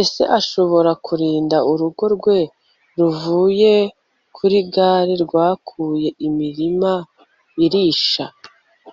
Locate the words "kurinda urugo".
1.06-2.04